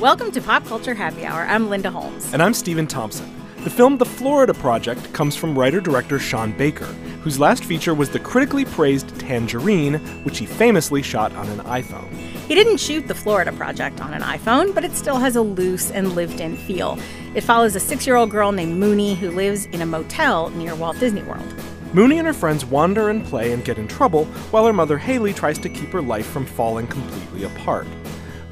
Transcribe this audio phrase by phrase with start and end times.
[0.00, 1.42] Welcome to Pop Culture Happy Hour.
[1.42, 2.32] I'm Linda Holmes.
[2.32, 3.30] And I'm Stephen Thompson.
[3.64, 6.86] The film The Florida Project comes from writer director Sean Baker,
[7.22, 12.10] whose last feature was the critically praised Tangerine, which he famously shot on an iPhone.
[12.48, 15.90] He didn't shoot The Florida Project on an iPhone, but it still has a loose
[15.90, 16.98] and lived in feel.
[17.34, 20.74] It follows a six year old girl named Moonee who lives in a motel near
[20.74, 21.54] Walt Disney World.
[21.92, 25.34] Moonee and her friends wander and play and get in trouble, while her mother Halley
[25.34, 27.86] tries to keep her life from falling completely apart.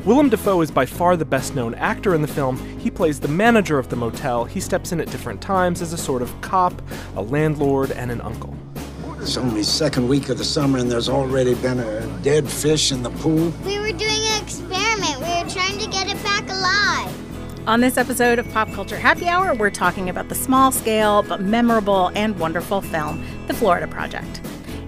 [0.04, 2.56] Willem Dafoe is by far the best known actor in the film.
[2.78, 4.44] He plays the manager of the motel.
[4.44, 6.80] He steps in at different times as a sort of cop,
[7.16, 8.56] a landlord, and an uncle.
[9.20, 13.02] It's only second week of the summer and there's already been a dead fish in
[13.02, 13.52] the pool.
[13.66, 15.18] We were doing an experiment.
[15.18, 17.14] We were trying to get it back alive.
[17.66, 21.42] On this episode of Pop Culture Happy Hour, we're talking about the small scale but
[21.42, 24.40] memorable and wonderful film, The Florida Project.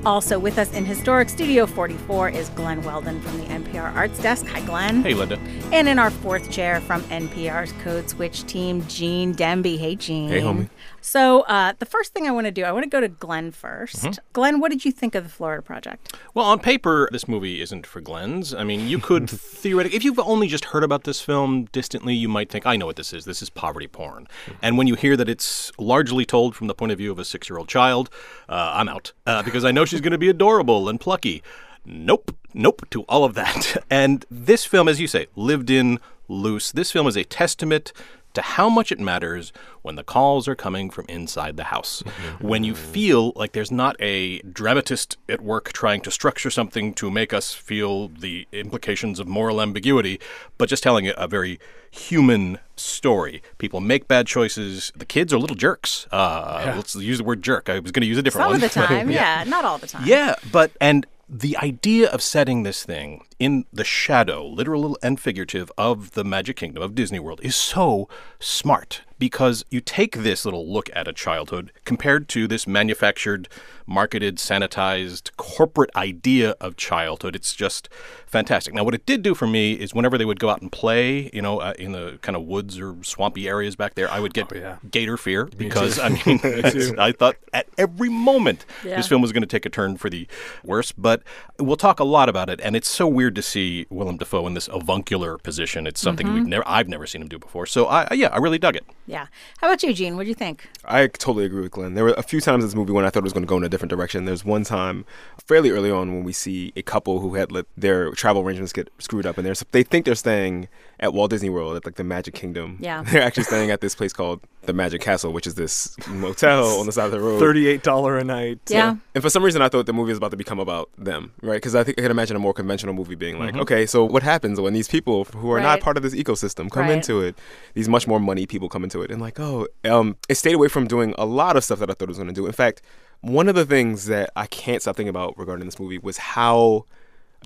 [0.07, 4.47] Also with us in Historic Studio 44 is Glen Weldon from the NPR Arts Desk.
[4.47, 5.03] Hi, Glen.
[5.03, 5.39] Hey, Linda.
[5.73, 9.79] And in our fourth chair from NPR's Code Switch team, Gene Demby.
[9.79, 10.31] Hey, Gene.
[10.31, 10.71] Hey, homie.
[11.03, 13.53] So, uh, the first thing I want to do, I want to go to Glen
[13.53, 16.15] 1st Glen, what did you think of the Florida Project?
[16.35, 18.55] Well, on paper, this movie isn't for Glen's.
[18.55, 22.29] I mean, you could theoretically, if you've only just heard about this film distantly, you
[22.29, 23.27] might think, I know what this is.
[23.27, 24.29] This is poverty porn.
[24.63, 27.25] And when you hear that it's largely told from the point of view of a
[27.25, 28.09] six year old child,
[28.49, 31.43] uh, I'm out uh, because I know she's going to be adorable and plucky.
[31.85, 33.77] Nope, nope to all of that.
[33.91, 36.71] And this film, as you say, lived in loose.
[36.71, 37.93] This film is a testament
[38.35, 42.03] to how much it matters when the calls are coming from inside the house.
[42.41, 47.11] When you feel like there's not a dramatist at work trying to structure something to
[47.11, 50.21] make us feel the implications of moral ambiguity,
[50.59, 51.59] but just telling a, a very
[51.91, 53.43] human story.
[53.59, 54.93] People make bad choices.
[54.95, 56.07] The kids are little jerks.
[56.13, 57.69] Uh, Let's use the word jerk.
[57.69, 58.57] I was going to use a different Some one.
[58.57, 59.45] of the time, yeah.
[59.47, 60.07] not all the time.
[60.07, 65.71] Yeah, but and the idea of setting this thing in the shadow, literal and figurative,
[65.79, 68.09] of the Magic Kingdom of Disney World is so
[68.41, 73.49] smart because you take this little look at a childhood compared to this manufactured,
[73.87, 77.37] marketed, sanitized corporate idea of childhood.
[77.37, 77.89] It's just
[78.27, 78.75] fantastic.
[78.75, 81.31] Now, what it did do for me is whenever they would go out and play,
[81.33, 84.35] you know, uh, in the kind of woods or swampy areas back there, I would
[84.35, 84.77] get yeah.
[84.91, 86.41] gator fear because I mean,
[86.99, 88.97] I thought at every moment Yeah.
[88.97, 90.27] this film was going to take a turn for the
[90.65, 90.93] worse.
[90.93, 91.23] But
[91.59, 94.55] we'll talk a lot about it, and it's so weird to see Willem Dafoe in
[94.55, 95.87] this avuncular position.
[95.87, 97.67] It's something we've never, I've never seen him do before.
[97.67, 98.85] So I, I- yeah, I really dug it.
[99.11, 99.27] Yeah.
[99.59, 100.15] How about you, Gene?
[100.15, 100.69] What do you think?
[100.85, 101.95] I totally agree with Glen.
[101.95, 103.49] There were a few times in this movie when I thought it was going to
[103.49, 104.25] go in a different direction.
[104.25, 105.05] There's one time,
[105.49, 108.89] fairly early on, when we see a couple who had let their travel arrangements get
[109.01, 110.69] screwed up, and they're, they think they're staying
[111.01, 112.77] at Walt Disney World at like the Magic Kingdom.
[112.79, 113.03] Yeah.
[113.07, 116.85] They're actually staying at this place called the Magic Castle, which is this motel on
[116.87, 117.41] the side of the road.
[117.43, 118.59] $38 a night.
[118.69, 118.97] Yeah.
[119.15, 121.55] And for some reason, I thought the movie was about to become about them, right?
[121.57, 124.23] Because I think I can imagine a more conventional movie being like, okay, so what
[124.23, 125.63] happens when these people who are Right.
[125.63, 126.93] not part of this ecosystem come Right.
[126.93, 127.37] into it?
[127.75, 130.69] These much more money people come into it, and like, oh, um, it stayed away
[130.69, 132.45] from doing a lot of stuff that I thought it was going to do.
[132.47, 132.83] In fact,
[133.23, 136.85] one of the things that I can't stop thinking about regarding this movie was how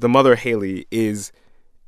[0.01, 1.31] the mother Halley is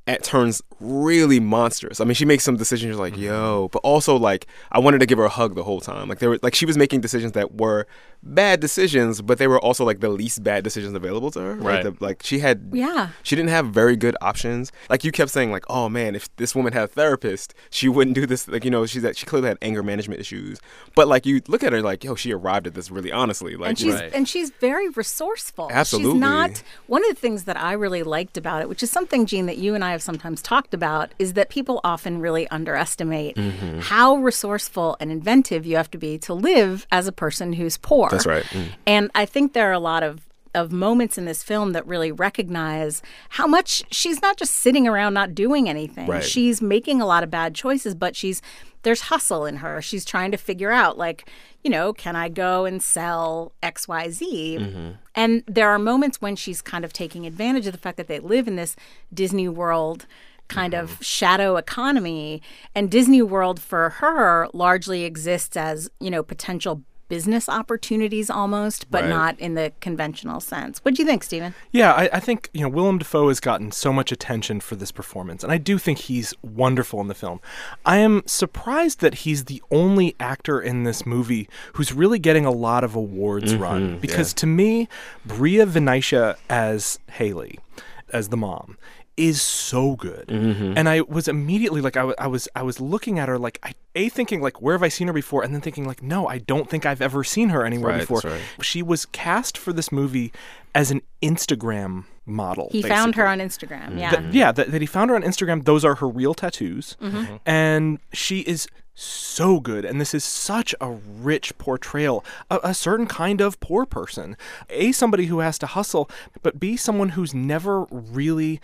[0.06, 2.00] at turns really monstrous.
[2.00, 3.24] I mean, she makes some decisions like, mm-hmm.
[3.24, 6.08] yo, but also like I wanted to give her a hug the whole time.
[6.08, 7.86] Like there were like she was making decisions that were
[8.34, 11.54] bad decisions, but they were also like the least bad decisions available to her.
[11.54, 11.84] Right.
[11.84, 13.08] Like, the, like she had Yeah.
[13.22, 14.72] she didn't have very good options.
[14.90, 18.14] Like you kept saying like, "Oh man, if this woman had a therapist, she wouldn't
[18.14, 20.58] do this." Like, you know, she's that she clearly had anger management issues.
[20.94, 23.70] But like you look at her like, "Yo, she arrived at this really honestly." Like
[23.70, 25.68] and she's know, and she's very resourceful.
[25.72, 26.12] Absolutely.
[26.12, 29.26] She's not one of the things that I really liked about it, which is something
[29.26, 33.36] Gene that you and I have sometimes talked about, is that people often really underestimate
[33.36, 33.80] Mm-hmm.
[33.80, 38.08] how resourceful and inventive you have to be to live as a person who's poor.
[38.16, 38.44] That's right.
[38.44, 38.72] Mm.
[38.86, 40.20] And I think there are a lot of
[40.56, 45.12] of moments in this film that really recognize how much she's not just sitting around
[45.12, 46.08] not doing anything.
[46.08, 46.24] Right.
[46.24, 48.40] She's making a lot of bad choices, but she's
[48.82, 49.82] there's hustle in her.
[49.82, 51.28] She's trying to figure out like,
[51.62, 54.94] you know, can I go and sell XYZ?
[55.14, 58.20] And there are moments when she's kind of taking advantage of the fact that they
[58.20, 58.76] live in this
[59.12, 60.06] Disney World
[60.48, 62.40] kind of shadow economy
[62.74, 69.02] and Disney World for her largely exists as, you know, potential business opportunities almost, but
[69.02, 69.10] Right.
[69.10, 70.78] not in the conventional sense.
[70.82, 71.54] What do you think, Stephen?
[71.72, 74.90] Yeah, I, I think you know Willem Dafoe has gotten so much attention for this
[74.92, 77.40] performance, and I do think he's wonderful in the film.
[77.84, 82.50] I am surprised that he's the only actor in this movie who's really getting a
[82.50, 83.98] lot of awards mm-hmm, run.
[83.98, 84.88] Because to me,
[85.24, 87.58] Bria Vinaite as Halley,
[88.12, 88.78] as the mom,
[89.16, 90.26] is so good.
[90.28, 90.74] Mm-hmm.
[90.76, 94.08] And I was immediately like, I was, I was looking at her like, I, a
[94.10, 95.42] thinking like, where have I seen her before?
[95.42, 98.20] And then thinking like, no, I don't think I've ever seen her anywhere Right, before.
[98.24, 98.40] right.
[98.60, 100.32] She was cast for this movie
[100.74, 102.68] as an Instagram model.
[102.72, 103.88] He found her on Instagram.
[103.88, 103.98] Mm-hmm.
[103.98, 104.10] Yeah.
[104.10, 105.64] That- yeah, that, that he found her on Instagram.
[105.64, 106.96] Those are her real tattoos.
[107.00, 107.16] Mm-hmm.
[107.16, 107.36] mm-hmm.
[107.46, 109.84] And she is so good.
[109.84, 114.36] And this is such a rich portrayal, a, a certain kind of poor person.
[114.70, 116.10] A, somebody who has to hustle,
[116.42, 118.60] but B, someone who's never really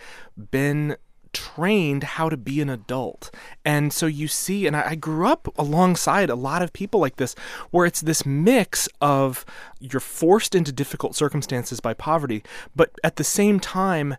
[0.51, 0.97] been
[1.33, 3.31] trained how to be an adult.
[3.65, 7.17] And so you see, and I, I grew up alongside a lot of people like
[7.17, 7.35] this,
[7.71, 9.43] where it's this mix of
[9.79, 12.43] you're forced into difficult circumstances by poverty,
[12.75, 14.15] but at the same time,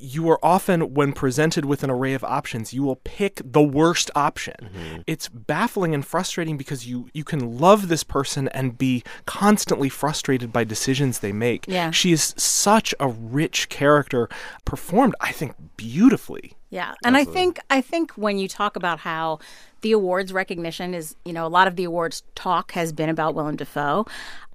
[0.00, 4.10] you are often, when presented with an array of options, you will pick the worst
[4.14, 4.54] option.
[4.62, 5.00] Mm-hmm.
[5.06, 10.52] It's baffling and frustrating because you you can love this person and be constantly frustrated
[10.52, 11.66] by decisions they make.
[11.68, 11.90] Yeah.
[11.90, 14.28] She is such a rich character,
[14.64, 16.54] performed, I think, beautifully.
[16.70, 16.94] Yeah.
[17.04, 19.40] And I think I think when you talk about how
[19.80, 23.34] the awards recognition is, you know, a lot of the awards talk has been about
[23.34, 24.06] Willem Dafoe,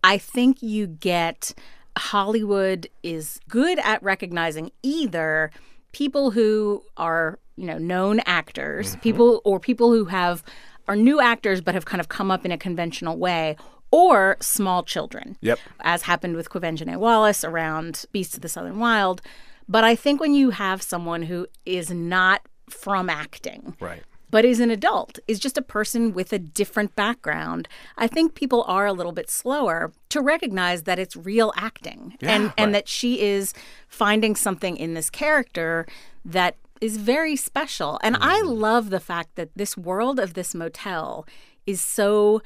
[0.04, 1.54] I think you get
[1.98, 5.52] Hollywood is good at recognizing either
[5.92, 9.02] people who are, you know, known actors, mm-hmm.
[9.02, 10.44] people or people who have
[10.88, 13.56] are new actors but have kind of come up in a conventional way
[13.92, 15.38] or small children.
[15.42, 15.60] Yep.
[15.80, 19.22] As happened with Quvenzhané Wallis around Beasts of the Southern Wild.
[19.68, 24.04] But I think when you have someone who is not from acting, Right.
[24.30, 27.68] But is an adult, is just a person with a different background,
[27.98, 32.54] I think people are a little bit slower to recognize that it's real acting and,
[32.58, 33.54] and that she is
[33.88, 35.86] finding something in this character
[36.24, 38.00] that is very special.
[38.04, 38.58] And I mm.
[38.58, 41.26] love the fact that this world of this motel
[41.66, 42.42] is so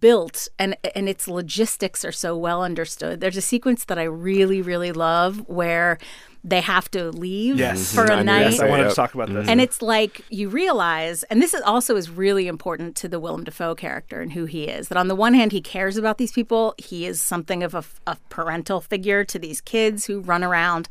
[0.00, 3.20] built and and its logistics are so well understood.
[3.20, 5.98] There's a sequence that I really really love where
[6.44, 7.92] they have to leave Yes.
[7.92, 7.96] Mm-hmm.
[7.96, 8.50] for I a knew night.
[8.52, 9.48] Yes, I wanted to talk about this.
[9.48, 13.42] And it's like you realize, and this is also is really important to the Willem
[13.44, 14.88] Dafoe character and who he is.
[14.88, 16.74] That on the one hand, he cares about these people.
[16.78, 20.88] He is something of a, a parental figure to these kids who run around.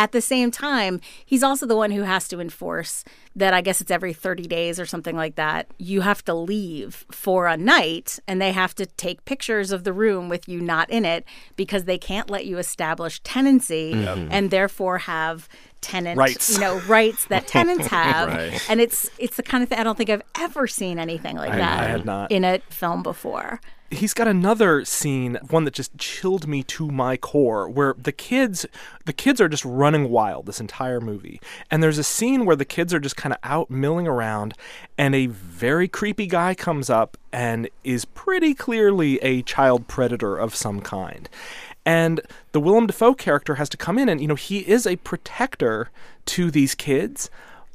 [0.00, 3.04] At the same time, he's also the one who has to enforce
[3.36, 5.66] that I guess it's every 30 days or something like that.
[5.76, 9.92] You have to leave for a night and they have to take pictures of the
[9.92, 14.28] room with you not in it because they can't let you establish tenancy mm-hmm.
[14.30, 15.50] and therefore have
[15.82, 16.54] tenant Rights.
[16.54, 18.70] you know rights that tenants have Right.
[18.70, 21.52] and it's it's the kind of thing i don't think i've ever seen anything like
[21.52, 22.30] that I had not.
[22.30, 27.16] in a film before he's got another scene one that just chilled me to my
[27.16, 28.64] core where the kids
[29.04, 31.40] the kids are just running wild this entire movie.
[31.70, 34.54] And there's a scene where the kids are just kind of out milling around
[34.96, 40.54] and a very creepy guy comes up and is pretty clearly a child predator of
[40.54, 41.28] some kind.
[41.84, 42.20] And
[42.52, 45.90] the Willem Dafoe character has to come in and you know he is a protector
[46.26, 47.28] to these kids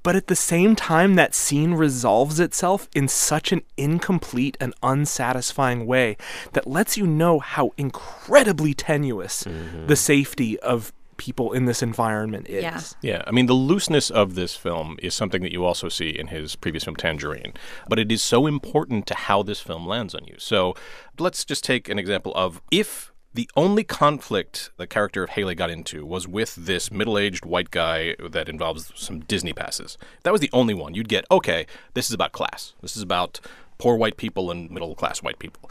[0.06, 5.88] but at the same time, that scene resolves itself in such an incomplete and unsatisfying
[5.88, 6.16] way
[6.54, 9.88] that lets you know how incredibly tenuous mm-hmm.
[9.88, 12.62] the safety of people in this environment is.
[12.62, 12.82] Yeah.
[13.02, 16.28] Yeah, I mean, the looseness of this film is something that you also see in
[16.28, 17.54] his previous film, Tangerine.
[17.90, 20.36] But it is so important to how this film lands on you.
[20.38, 20.76] So
[21.18, 25.70] let's just take an example of if the only conflict the character of Halley got
[25.70, 29.98] into was with this middle aged white guy that involves some Disney passes.
[30.24, 30.94] That was the only one.
[30.94, 31.66] You'd get, okay,
[31.96, 32.74] this is about class.
[32.82, 33.42] This is about
[33.78, 35.70] poor white people and middle class white people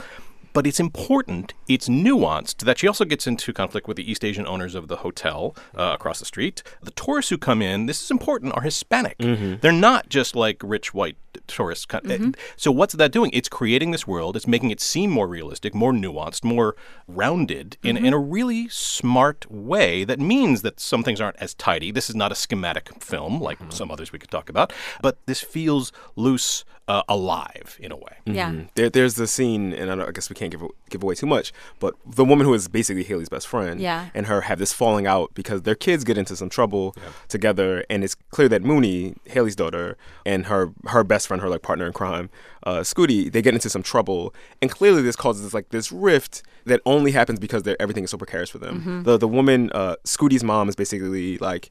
[0.55, 4.47] but it's important, it's nuanced that she also gets into conflict with the East Asian
[4.47, 6.63] owners of the hotel uh, across the street.
[6.83, 9.17] The tourists who come in, this is important, are Hispanic.
[9.19, 11.85] They're not just like rich white tourists.
[11.85, 13.31] co- uh, So, what's that doing?
[13.35, 16.75] It's creating this world, it's making it seem more realistic, more nuanced, more
[17.09, 21.91] rounded in, in a really smart way that means that some things aren't as tidy.
[21.91, 25.41] This is not a schematic film like some others we could talk about, but this
[25.41, 28.13] feels loose, uh, alive in a way.
[28.27, 31.15] yeah There, there's the scene, and I, don't, I guess we can't give give away
[31.15, 31.51] too much,
[31.81, 34.09] but the woman who is basically Halley's best friend, Yeah.
[34.15, 36.95] and her have this falling out because their kids get into some trouble
[37.29, 41.63] together, and it's clear that Moonee, Halley's daughter, and her her best friend, her like
[41.63, 42.29] partner in crime,
[42.65, 46.81] uh, Scooty, they get into some trouble, and clearly this causes like this rift that
[46.85, 48.81] only happens because they're, everything is so precarious for them.
[48.81, 49.03] Mm-hmm.
[49.05, 51.71] The the woman, uh, Scooty's mom, is basically like,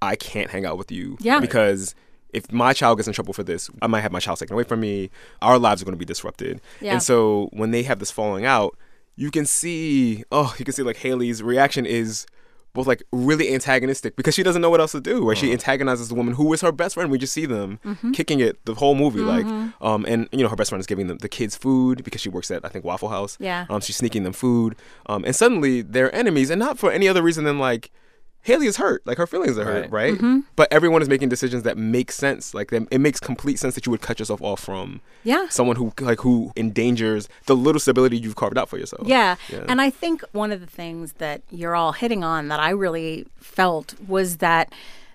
[0.00, 1.40] I can't hang out with you Yeah.
[1.40, 1.94] because
[2.32, 4.64] if my child gets in trouble for this, I might have my child taken away
[4.64, 5.10] from me.
[5.42, 6.60] Our lives are going to be disrupted.
[6.80, 6.92] Yeah.
[6.92, 8.76] And so when they have this falling out,
[9.16, 12.26] you can see, oh, you can see like Halley's reaction is
[12.74, 15.22] both like really antagonistic because she doesn't know what else to do.
[15.26, 17.10] Where she antagonizes the woman who is her best friend.
[17.10, 18.12] We just see them Mm-hmm.
[18.12, 19.44] kicking it the whole movie, like,
[19.82, 22.30] um, and you know her best friend is giving them the kids food because she
[22.30, 23.36] works at I think Waffle House.
[23.38, 23.66] Yeah.
[23.68, 24.74] Um, she's sneaking them food,
[25.04, 27.90] um, and suddenly they're enemies, and not for any other reason than like
[28.44, 29.06] Halley is hurt.
[29.06, 30.14] Like her feelings are hurt, right?
[30.14, 30.40] Mm-hmm.
[30.56, 32.54] But everyone is making decisions that make sense.
[32.54, 35.48] Like them, it makes complete sense that you would cut yourself off from Yeah.
[35.48, 39.06] someone who like who endangers the little stability you've carved out for yourself.
[39.06, 39.36] Yeah.
[39.48, 39.64] Yeah.
[39.68, 43.26] And I think one of the things that you're all hitting on that I really
[43.36, 44.72] felt was that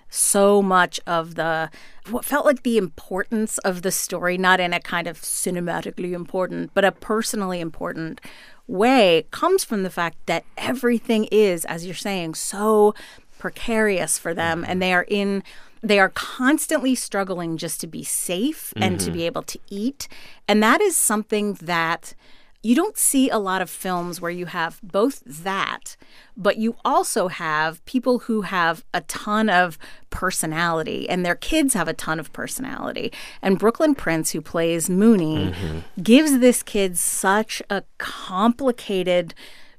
[0.10, 1.70] so much of the
[2.10, 6.72] what felt like the importance of the story, not in a kind of cinematically important,
[6.74, 8.22] but a personally important
[8.68, 12.94] way, comes from the fact that everything is, as you're saying, so
[13.38, 15.44] precarious for them and they are in
[15.84, 19.14] they are constantly struggling just to be safe and to mm-hmm.
[19.14, 20.08] be able to eat.
[20.48, 22.16] And that is something that
[22.68, 25.96] you don't see a lot of films where you have both that,
[26.36, 31.88] but you also have people who have a ton of personality and their kids have
[31.88, 33.14] a ton of personality.
[33.42, 36.04] And Brooklyn Prince, who plays Moonee, mm-hmm.
[36.04, 39.34] gives this kid such a complicated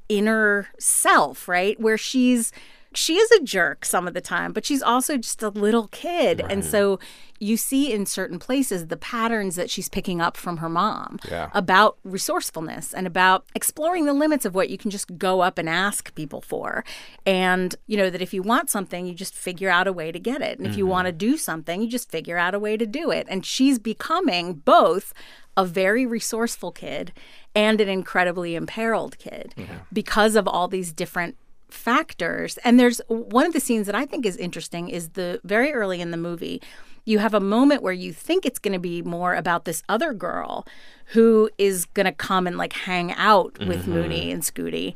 [0.08, 1.78] inner self, right?
[1.78, 2.52] Where she's
[2.94, 6.42] she is a jerk some of the time, but she's also just a little kid.
[6.48, 6.98] And so
[7.40, 11.50] you see in certain places the patterns that she's picking up from her mom Yeah.
[11.54, 15.68] about resourcefulness and about exploring the limits of what you can just go up and
[15.68, 16.84] ask people for.
[17.24, 20.18] And, you know, that if you want something, you just figure out a way to
[20.18, 20.58] get it.
[20.58, 21.32] And if you want to mm-hmm.
[21.32, 23.26] do something, you just figure out a way to do it.
[23.28, 25.12] And she's becoming both
[25.56, 27.12] a very resourceful kid
[27.54, 29.74] and an incredibly imperiled kid mm-hmm.
[29.92, 31.36] because of all these different
[31.68, 32.58] factors.
[32.64, 36.00] And there's one of the scenes that I think is interesting is the very early
[36.00, 36.60] in the movie,
[37.04, 40.12] you have a moment where you think it's going to be more about this other
[40.12, 40.66] girl
[41.12, 43.94] who is going to come and like hang out with mm-hmm.
[43.94, 44.94] Moonee and Scooty.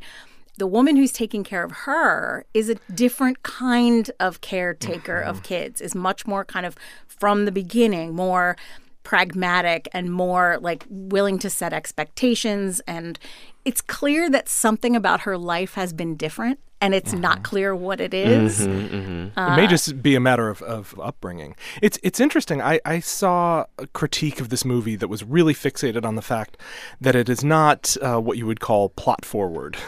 [0.57, 5.45] The woman who's taking care of her is a different kind of caretaker of mm-hmm.
[5.45, 6.75] kids, is much more kind of
[7.07, 8.55] from the beginning, more
[9.03, 13.19] pragmatic and more like willing to set expectations and
[13.65, 18.01] it's clear that something about her life has been different and it's not clear what
[18.01, 18.59] it is.
[18.59, 21.55] it may just be a matter of, of upbringing.
[21.81, 22.61] It's it's interesting.
[22.61, 26.57] I, I saw a critique of this movie that was really fixated on the fact
[26.99, 29.77] that it is not uh, what you would call plot forward.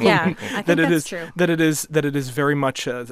[0.00, 1.28] Yeah, I think that it that's is true.
[1.36, 3.06] that it is that it is very much a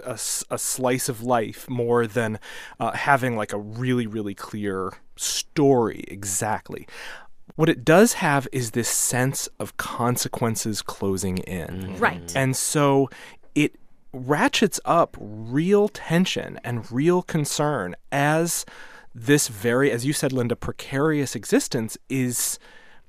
[0.50, 2.40] a slice of life more than
[2.80, 6.86] uh, having like a really really clear story exactly.
[7.56, 11.98] What it does have is this sense of consequences closing in.
[11.98, 12.32] Right.
[12.34, 13.10] And so
[13.54, 13.76] it
[14.12, 18.64] ratchets up real tension and real concern as
[19.14, 22.58] this very, as you said, Linda, precarious existence is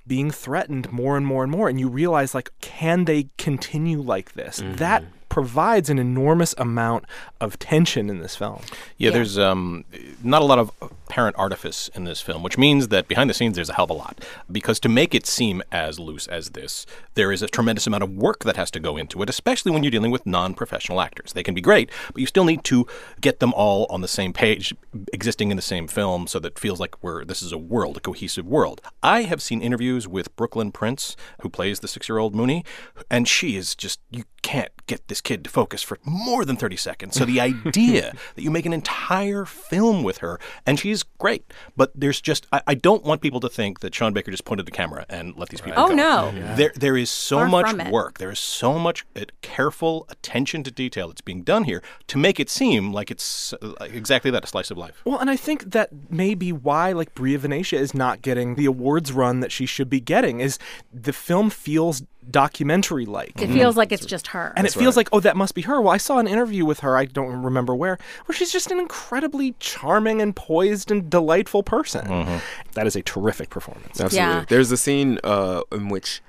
[0.06, 1.70] being threatened more and more and more.
[1.70, 4.60] And you realize, like, can they continue like this?
[4.60, 4.76] Mm-hmm.
[4.76, 7.06] That provides an enormous amount
[7.42, 8.62] of tension in this film.
[9.00, 9.84] Yeah, there's um,
[10.22, 13.56] not a lot of apparent artifice in this film, which means that behind the scenes
[13.56, 14.24] there's a hell of a lot.
[14.52, 16.86] Because to make it seem as loose as this,
[17.16, 19.82] there is a tremendous amount of work that has to go into it, especially when
[19.82, 21.34] you're dealing with non professional actors.
[21.34, 22.86] They can be great, but you still need to
[23.20, 24.72] get them all on the same page,
[25.12, 27.98] existing in the same film, so that it feels like we're this is a world,
[27.98, 28.82] a cohesive world.
[29.02, 32.64] I have seen interviews with Brooklyn Prince, who plays the six year old Moonee,
[33.10, 36.76] and she is just, you can't get this kid to focus for more than 30
[36.78, 37.16] seconds.
[37.16, 41.92] So the idea that you make an entire film with her, and she's great, but
[41.96, 44.72] there's just, I, I don't want people to think that Sean Baker just pointed the
[44.72, 45.96] camera and let these people Oh, go.
[45.96, 46.56] no.
[46.56, 48.18] There, there is so Far much work.
[48.18, 52.40] There is so much uh, careful attention to detail that's being done here to make
[52.40, 55.02] it seem like it's uh, exactly that, a slice of life.
[55.06, 58.66] Well, and I think that may be why, like, Bria Vinaite is not getting the
[58.66, 60.40] awards run that she should be getting.
[60.40, 60.60] Is
[60.94, 63.54] the film feels documentary like, It mm-hmm.
[63.54, 64.54] feels like it's just her.
[64.56, 65.82] and it feels like, oh, that must be her.
[65.82, 66.98] Well, I saw an interview with her.
[66.98, 72.08] I don't remember where, where she's just an incredibly charming and poised and delightful person.
[72.08, 72.38] Mm-hmm.
[72.74, 74.00] That is a terrific performance.
[74.00, 74.18] Absolutely.
[74.18, 74.46] Yeah.
[74.48, 76.22] There's a scene uh, in which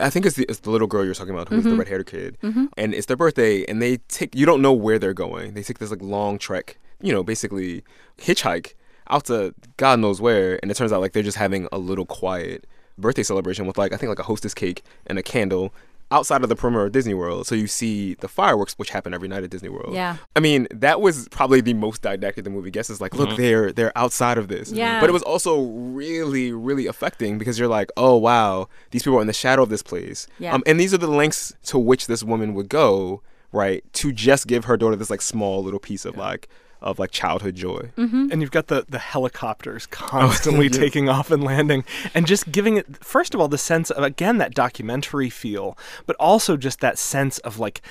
[0.00, 1.80] I think it's the, it's the little girl you're talking about who's the mm-hmm.
[1.80, 2.38] red haired kid,
[2.76, 5.54] and it's their birthday, and they take you don't know where they're going.
[5.54, 7.84] They take this like long trek, you know, basically
[8.18, 8.74] hitchhike
[9.10, 12.06] out to God knows where, and it turns out like they're just having a little
[12.06, 12.66] quiet
[13.00, 15.72] birthday celebration with like I think like a hostess cake and a candle
[16.12, 17.46] outside of the perimeter of Disney World.
[17.46, 19.94] So you see the fireworks, which happen every night at Disney World.
[19.94, 20.16] Yeah.
[20.34, 22.90] I mean, that was probably the most didactic the movie gets.
[22.90, 24.72] Is like, look, they're they're outside of this.
[24.72, 25.00] Yeah.
[25.00, 29.22] But it was also really, really affecting because you're like, oh wow, these people are
[29.22, 30.26] in the shadow of this place.
[30.38, 30.54] Yeah.
[30.54, 34.46] Um, and these are the lengths to which this woman would go, right, to just
[34.46, 36.48] give her daughter this like small little piece of like
[36.82, 37.90] of like childhood joy.
[37.96, 38.28] Mm-hmm.
[38.30, 41.84] and you've got the, the helicopters oh, constantly taking off and landing
[42.14, 46.16] and just giving it first of all the sense of again that documentary feel but
[46.16, 47.82] also just that sense of like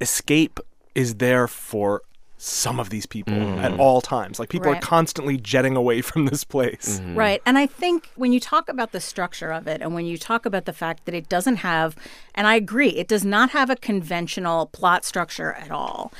[0.00, 0.60] escape
[0.94, 2.02] is there for
[2.36, 3.58] some of these people mm-hmm.
[3.60, 4.76] at all times like people Right.
[4.82, 7.14] are constantly jetting away from this place mm-hmm.
[7.14, 7.42] Right.
[7.46, 10.44] And I think when you talk about the structure of it and when you talk
[10.44, 11.96] about the fact that it doesn't have,
[12.34, 16.12] and I agree, it does not have a conventional plot structure at all.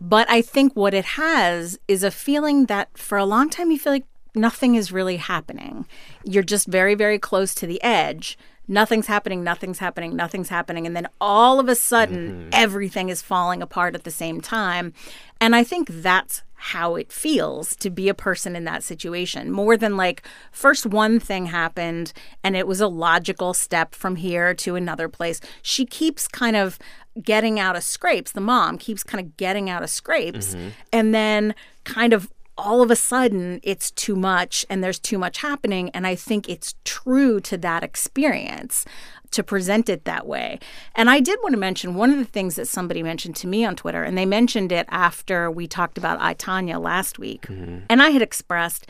[0.00, 3.78] But I think what it has is a feeling that for a long time you
[3.78, 5.86] feel like nothing is really happening.
[6.24, 8.38] You're just very, very close to the edge.
[8.68, 10.86] Nothing's happening, nothing's happening, nothing's happening.
[10.86, 12.48] And then all of a sudden, mm-hmm.
[12.52, 14.92] everything is falling apart at the same time.
[15.40, 19.50] And I think that's how it feels to be a person in that situation.
[19.50, 24.54] More than like first one thing happened and it was a logical step from here
[24.54, 25.40] to another place.
[25.62, 26.78] She keeps kind of
[27.22, 28.32] getting out of scrapes.
[28.32, 30.68] The mom keeps kind of getting out of scrapes mm-hmm.
[30.92, 35.38] and then kind of all of a sudden it's too much and there's too much
[35.38, 35.90] happening.
[35.90, 38.84] And i think it's true to that experience
[39.30, 40.58] to present it that way.
[40.94, 43.64] And I did want to mention one of the things that somebody mentioned to me
[43.64, 47.42] on Twitter, and they mentioned it after we talked about I, Tanya last week.
[47.42, 47.80] Mm-hmm.
[47.88, 48.88] And I had expressed,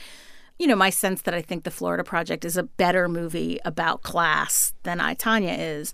[0.59, 4.03] you know, my sense that I think the Florida Project is a better movie about
[4.03, 5.93] class than I, Tanya is.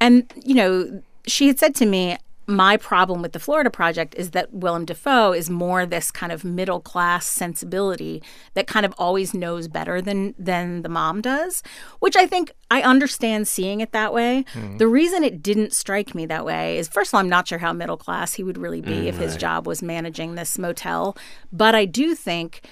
[0.00, 4.30] And, you know, she had said to me, my problem with the Florida Project is
[4.32, 8.22] that Willem Dafoe is more this kind of middle class sensibility
[8.54, 11.62] that kind of always knows better than than the mom does,
[12.00, 14.44] which I think I understand seeing it that way.
[14.52, 14.78] Hmm.
[14.78, 17.58] The reason it didn't strike me that way is first of all, I'm not sure
[17.58, 21.16] how middle class he would really be mm, if his job was managing this motel,
[21.52, 22.66] but I do think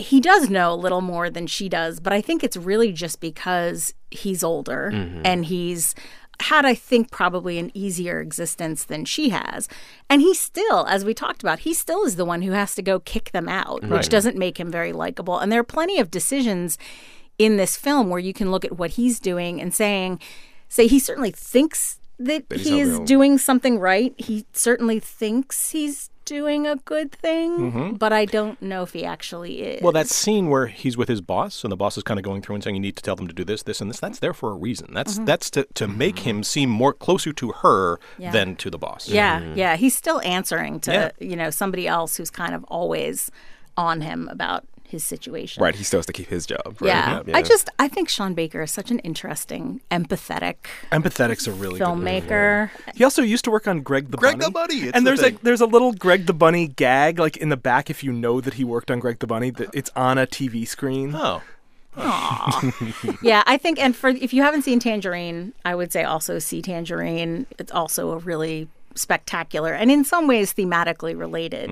[0.00, 3.20] he does know a little more than she does, but I think it's really just
[3.20, 5.22] because he's older mm-hmm.
[5.24, 5.94] and he's
[6.42, 9.68] had, I think, probably an easier existence than she has.
[10.08, 12.82] And he still, as we talked about, he still is the one who has to
[12.82, 15.38] go kick them out, which doesn't make him very likable.
[15.38, 16.78] And there are plenty of decisions
[17.38, 20.20] in this film where you can look at what he's doing and saying,
[20.68, 24.14] say, he certainly thinks that he's he is doing something right.
[24.18, 27.94] He certainly thinks he's doing a good thing, mm-hmm.
[27.94, 29.82] but I don't know if he actually is.
[29.82, 32.42] Well, that scene where he's with his boss, and the boss is kind of going
[32.42, 34.20] through and saying, "You need to tell them to do this, this, and this." That's
[34.20, 34.94] there for a reason.
[34.94, 35.24] That's mm-hmm.
[35.24, 36.42] that's to, to make him mm-hmm.
[36.42, 38.30] seem more closer to her Yeah.
[38.30, 39.08] than to the boss.
[39.08, 39.76] Yeah, yeah.
[39.76, 41.10] He's still answering to, Yeah.
[41.26, 43.30] you know, somebody else who's kind of always
[43.76, 45.62] on him about his situation.
[45.62, 46.76] Right, he still has to keep his job.
[46.80, 46.88] Right?
[46.88, 47.22] Yeah.
[47.32, 50.56] I just I think Sean Baker is such an interesting, empathetic
[50.92, 51.98] Empathetic's a really good word.
[51.98, 52.70] filmmaker.
[52.94, 54.44] He also used to work on Greg the Greg Bunny.
[54.44, 55.34] the Bunny, it's and the there's thing.
[55.34, 58.40] like there's a little Greg the Bunny gag like in the back if you know
[58.40, 61.12] that he worked on Greg the Bunny that it's on a TV screen.
[61.14, 61.42] Oh,
[63.22, 66.62] yeah, I think and for if you haven't seen Tangerine, I would say also see
[66.62, 67.46] Tangerine.
[67.58, 71.70] It's also a really spectacular and in some ways thematically related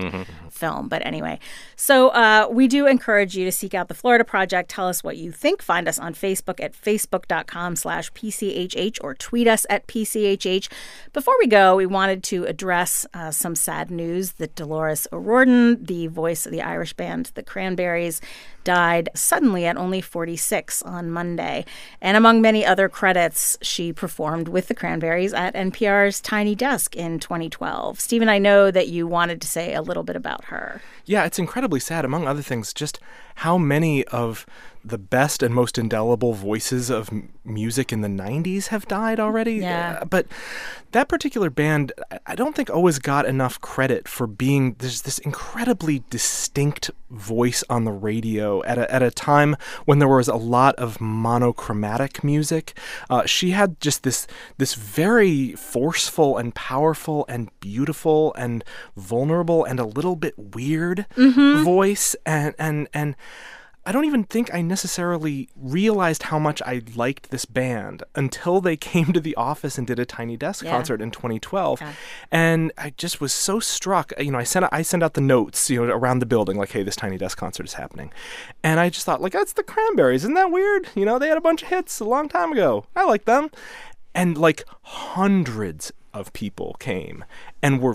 [0.50, 0.88] film.
[0.88, 1.38] But anyway,
[1.76, 4.70] so uh, we do encourage you to seek out the Florida Project.
[4.70, 5.62] Tell us what you think.
[5.62, 10.68] Find us on Facebook at facebook.com slash PCHH or tweet us at PCHH.
[11.12, 16.06] Before we go, we wanted to address uh, some sad news that Dolores O'Riordan, the
[16.06, 18.20] voice of the Irish band The Cranberries,
[18.68, 21.64] died suddenly at only 46 on Monday.
[22.02, 27.18] And among many other credits, she performed with the Cranberries at NPR's Tiny Desk in
[27.18, 27.98] 2012.
[27.98, 30.82] Stephen, I know that you wanted to say a little bit about her.
[31.06, 33.00] Yeah, it's incredibly sad, among other things, just
[33.42, 34.44] how many of
[34.84, 39.54] the best and most indelible voices of m- music in the 90s have died already.
[39.56, 39.98] Yeah.
[40.00, 40.26] Uh, but
[40.92, 45.18] that particular band, I- I don't think always got enough credit for being there's this
[45.18, 50.36] incredibly distinct voice on the radio at a, at a time when there was a
[50.36, 52.78] lot of monochromatic music.
[53.10, 54.26] Uh, she had just this
[54.58, 58.64] this very forceful and powerful and beautiful and
[58.96, 63.16] vulnerable and a little bit weird voice and and and
[63.86, 68.76] I don't even think I necessarily realized how much I liked this band until they
[68.90, 70.72] came to the office and did a Tiny Desk Yeah.
[70.72, 71.80] concert in 2012,
[72.30, 74.12] and I just was so struck.
[74.18, 76.72] You know, I sent I sent out the notes, you know, around the building, like,
[76.72, 78.12] "Hey, this Tiny Desk concert is happening,"
[78.62, 80.88] and I just thought, like, that's the Cranberries, isn't that weird?
[80.94, 82.84] You know, they had a bunch of hits a long time ago.
[82.94, 83.48] I like them,
[84.14, 87.24] and like hundreds of people came
[87.62, 87.94] and were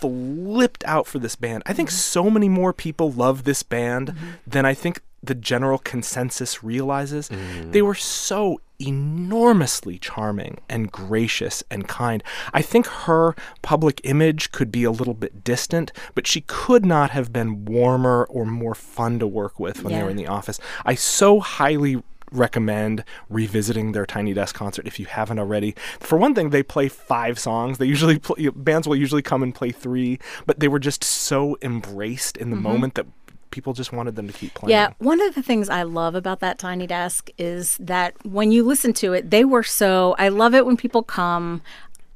[0.00, 1.62] flipped out for this band.
[1.66, 1.96] I think mm-hmm.
[1.96, 4.28] so many more people love this band mm-hmm.
[4.46, 7.28] than I think the general consensus realizes.
[7.28, 7.72] Mm.
[7.72, 12.22] They were so enormously charming and gracious and kind.
[12.54, 17.10] I think her public image could be a little bit distant, but she could not
[17.10, 20.58] have been warmer or more fun to work with when they were in the office.
[20.86, 25.74] I so highly recommend revisiting their Tiny Desk concert if you haven't already.
[25.98, 27.78] For one thing, they play five songs.
[27.78, 31.56] They usually play, bands will usually come and play three, but they were just so
[31.62, 32.62] embraced in the mm-hmm.
[32.62, 33.06] moment that
[33.50, 34.70] people just wanted them to keep playing.
[34.70, 38.64] Yeah, one of the things I love about that tiny desk is that when you
[38.64, 40.14] listen to it, they were so.
[40.18, 41.62] I love it when people come.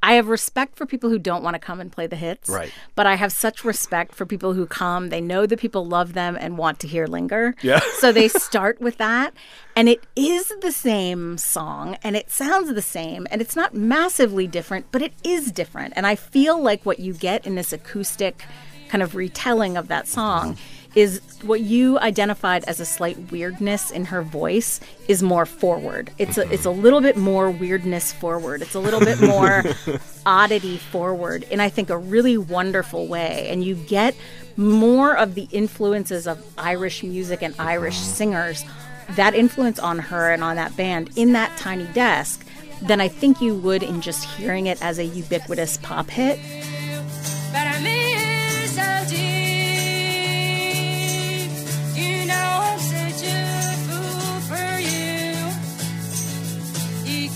[0.04, 2.50] I have respect for people who don't want to come and play the hits.
[2.50, 2.70] Right.
[2.94, 5.08] But I have such respect for people who come.
[5.08, 7.54] They know that people love them and want to hear Linger.
[7.62, 7.80] Yeah.
[8.00, 9.32] so they start with that.
[9.74, 14.46] And it is the same song and it sounds the same and it's not massively
[14.46, 15.94] different, but it is different.
[15.96, 18.44] And I feel like what you get in this acoustic
[18.90, 20.58] kind of retelling of that song
[20.94, 26.10] is what you identified as a slight weirdness in her voice is more forward.
[26.18, 26.52] It's a mm-hmm.
[26.52, 28.62] it's a little bit more weirdness forward.
[28.62, 29.64] It's a little bit more
[30.26, 33.48] oddity forward in I think a really wonderful way.
[33.48, 34.14] And you get
[34.56, 38.14] more of the influences of Irish music and Irish mm-hmm.
[38.14, 38.64] singers,
[39.10, 42.46] that influence on her and on that band in that tiny desk
[42.82, 46.38] than I think you would in just hearing it as a ubiquitous pop hit.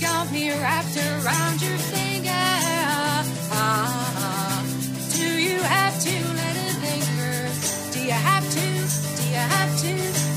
[0.01, 2.31] Got me wrapped around your finger.
[3.51, 4.65] Ah,
[5.13, 7.49] do you have to let it linger?
[7.93, 8.61] Do you have to?
[9.17, 9.93] Do you have to?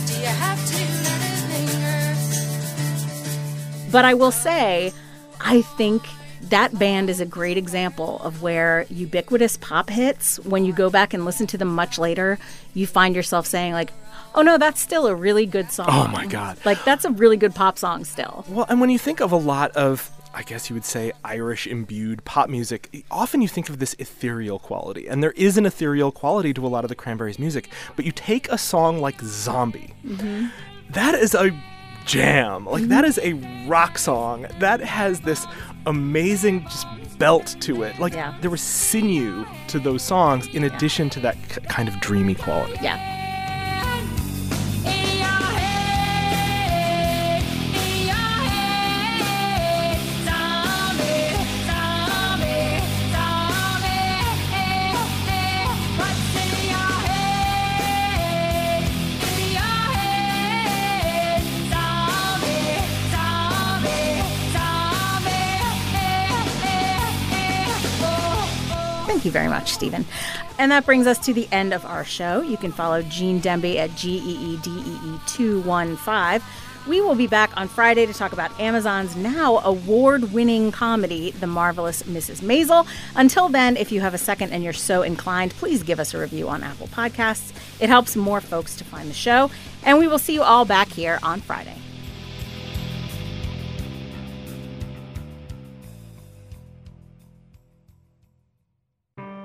[0.07, 2.15] Do you have to let it linger?
[3.91, 4.93] But I will say,
[5.39, 6.07] I think
[6.43, 11.13] that band is a great example of where ubiquitous pop hits, when you go back
[11.13, 12.39] and listen to them much later,
[12.73, 13.91] you find yourself saying, like,
[14.35, 15.87] oh no, that's still a really good song.
[15.89, 16.57] Oh my God.
[16.65, 18.45] Like, that's a really good pop song still.
[18.49, 21.67] Well, and when you think of a lot of, I guess you would say, Irish
[21.67, 25.07] imbued pop music, often you think of this ethereal quality.
[25.07, 27.69] And there is an ethereal quality to a lot of the Cranberries' music.
[27.95, 30.47] But you take a song like Zombie, mm-hmm.
[30.91, 31.51] that is a
[32.05, 32.65] jam.
[32.65, 33.33] Like, that is a
[33.67, 35.45] rock song that has this
[35.85, 36.87] amazing just
[37.19, 37.99] belt to it.
[37.99, 38.35] Like, Yeah.
[38.41, 42.77] there was sinew to those songs in addition to that k- kind of dreamy quality.
[42.81, 43.17] Yeah.
[69.61, 70.05] Much, Stephen.
[70.57, 72.41] And that brings us to the end of our show.
[72.41, 76.41] You can follow Gene Demby at G E E D E E 215.
[76.87, 81.45] We will be back on Friday to talk about Amazon's now award winning comedy, The
[81.45, 82.41] Marvelous Mrs.
[82.41, 82.87] Maisel.
[83.15, 86.17] Until then, if you have a second and you're so inclined, please give us a
[86.17, 87.53] review on Apple Podcasts.
[87.79, 89.51] It helps more folks to find the show.
[89.83, 91.77] And we will see you all back here on Friday.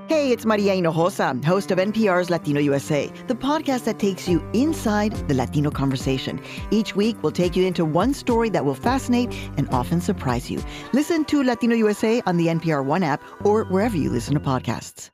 [0.08, 5.10] Hey, it's Maria Hinojosa, host of NPR's Latino USA, the podcast that takes you inside
[5.26, 6.40] the Latino conversation.
[6.70, 10.62] Each week, we'll take you into one story that will fascinate and often surprise you.
[10.92, 15.10] Listen to Latino USA on the NPR One app or wherever you listen to podcasts.